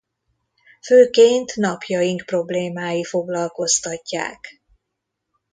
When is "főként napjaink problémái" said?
0.83-3.03